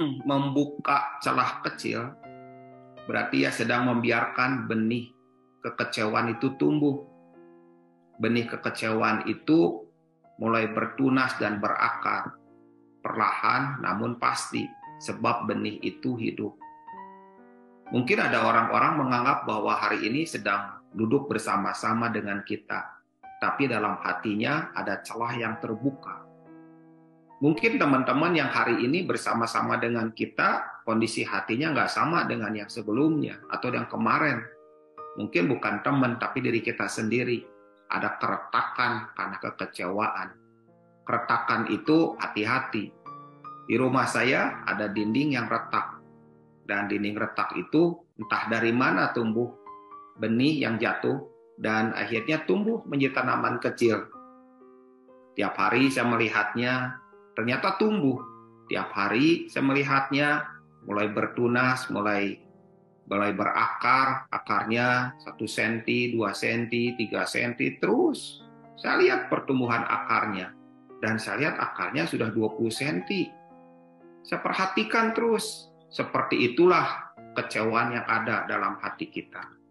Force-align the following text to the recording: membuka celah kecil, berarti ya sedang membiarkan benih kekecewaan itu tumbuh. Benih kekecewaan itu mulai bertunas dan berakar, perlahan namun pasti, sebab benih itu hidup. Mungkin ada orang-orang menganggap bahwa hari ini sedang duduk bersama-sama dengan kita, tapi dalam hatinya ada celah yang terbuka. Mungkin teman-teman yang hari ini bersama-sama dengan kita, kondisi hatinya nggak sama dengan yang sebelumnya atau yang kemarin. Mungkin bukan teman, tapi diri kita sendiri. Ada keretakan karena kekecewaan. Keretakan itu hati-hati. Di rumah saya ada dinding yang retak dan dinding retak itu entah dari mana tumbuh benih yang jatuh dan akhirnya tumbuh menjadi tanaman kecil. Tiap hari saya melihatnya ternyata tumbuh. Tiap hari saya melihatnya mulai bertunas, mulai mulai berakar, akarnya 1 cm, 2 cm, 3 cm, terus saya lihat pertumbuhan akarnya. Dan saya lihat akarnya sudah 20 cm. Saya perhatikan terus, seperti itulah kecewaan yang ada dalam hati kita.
membuka 0.00 1.20
celah 1.20 1.60
kecil, 1.66 2.12
berarti 3.04 3.44
ya 3.44 3.50
sedang 3.52 3.92
membiarkan 3.92 4.64
benih 4.70 5.12
kekecewaan 5.60 6.38
itu 6.38 6.54
tumbuh. 6.56 7.04
Benih 8.20 8.46
kekecewaan 8.46 9.26
itu 9.26 9.88
mulai 10.40 10.70
bertunas 10.70 11.36
dan 11.36 11.58
berakar, 11.58 12.34
perlahan 13.02 13.82
namun 13.82 14.16
pasti, 14.16 14.64
sebab 15.02 15.50
benih 15.50 15.82
itu 15.82 16.14
hidup. 16.16 16.54
Mungkin 17.92 18.18
ada 18.24 18.48
orang-orang 18.48 19.04
menganggap 19.04 19.44
bahwa 19.44 19.76
hari 19.76 20.08
ini 20.08 20.24
sedang 20.24 20.80
duduk 20.96 21.28
bersama-sama 21.28 22.08
dengan 22.08 22.40
kita, 22.40 23.04
tapi 23.42 23.68
dalam 23.68 24.00
hatinya 24.00 24.72
ada 24.72 25.04
celah 25.04 25.36
yang 25.36 25.60
terbuka. 25.60 26.21
Mungkin 27.42 27.74
teman-teman 27.74 28.38
yang 28.38 28.46
hari 28.54 28.86
ini 28.86 29.02
bersama-sama 29.02 29.74
dengan 29.74 30.14
kita, 30.14 30.78
kondisi 30.86 31.26
hatinya 31.26 31.74
nggak 31.74 31.90
sama 31.90 32.22
dengan 32.22 32.54
yang 32.54 32.70
sebelumnya 32.70 33.42
atau 33.50 33.74
yang 33.74 33.90
kemarin. 33.90 34.46
Mungkin 35.18 35.50
bukan 35.50 35.82
teman, 35.82 36.22
tapi 36.22 36.38
diri 36.38 36.62
kita 36.62 36.86
sendiri. 36.86 37.42
Ada 37.90 38.14
keretakan 38.22 39.10
karena 39.18 39.36
kekecewaan. 39.42 40.28
Keretakan 41.02 41.66
itu 41.74 42.14
hati-hati. 42.22 42.94
Di 43.66 43.74
rumah 43.74 44.06
saya 44.06 44.62
ada 44.62 44.86
dinding 44.86 45.34
yang 45.34 45.50
retak 45.50 45.98
dan 46.70 46.86
dinding 46.86 47.18
retak 47.18 47.58
itu 47.58 48.06
entah 48.22 48.46
dari 48.46 48.70
mana 48.70 49.10
tumbuh 49.10 49.50
benih 50.14 50.62
yang 50.62 50.78
jatuh 50.78 51.26
dan 51.58 51.90
akhirnya 51.98 52.46
tumbuh 52.46 52.86
menjadi 52.86 53.18
tanaman 53.18 53.58
kecil. 53.58 54.06
Tiap 55.34 55.58
hari 55.58 55.90
saya 55.90 56.06
melihatnya 56.06 57.02
ternyata 57.34 57.76
tumbuh. 57.76 58.20
Tiap 58.70 58.88
hari 58.94 59.50
saya 59.52 59.66
melihatnya 59.66 60.48
mulai 60.88 61.10
bertunas, 61.12 61.90
mulai 61.92 62.40
mulai 63.10 63.34
berakar, 63.34 64.30
akarnya 64.30 65.12
1 65.20 65.36
cm, 65.36 66.16
2 66.16 66.22
cm, 66.32 66.96
3 66.96 67.26
cm, 67.28 67.52
terus 67.82 68.46
saya 68.78 68.98
lihat 68.98 69.28
pertumbuhan 69.28 69.84
akarnya. 69.84 70.54
Dan 71.02 71.18
saya 71.18 71.46
lihat 71.46 71.58
akarnya 71.58 72.06
sudah 72.06 72.30
20 72.30 72.70
cm. 72.70 73.26
Saya 74.22 74.38
perhatikan 74.38 75.10
terus, 75.10 75.66
seperti 75.90 76.54
itulah 76.54 77.10
kecewaan 77.34 77.98
yang 77.98 78.06
ada 78.06 78.46
dalam 78.46 78.78
hati 78.78 79.10
kita. 79.10 79.61